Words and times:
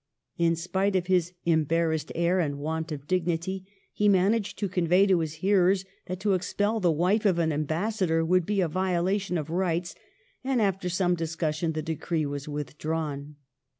In 0.39 0.55
spite 0.55 0.95
of 0.95 1.05
his 1.05 1.33
"embarrassed 1.45 2.11
air" 2.15 2.39
and 2.39 2.57
"want 2.57 2.91
of 2.91 3.05
dignity," 3.07 3.67
he 3.93 4.09
managed 4.09 4.57
to 4.57 4.67
convey 4.67 5.05
to 5.05 5.19
his 5.19 5.33
hearers 5.45 5.85
that 6.07 6.19
to 6.21 6.33
expel 6.33 6.79
the 6.79 6.89
wife 6.91 7.23
of 7.23 7.37
an 7.37 7.53
ambassador 7.53 8.25
would 8.25 8.47
be 8.47 8.61
a 8.61 8.67
violation 8.67 9.37
of 9.37 9.51
rights; 9.51 9.93
and 10.43 10.59
after 10.59 10.89
some 10.89 11.13
discussion 11.13 11.71
th£ 11.73 11.85
decree 11.85 12.25
was 12.25 12.47
withdrawn. 12.49 13.35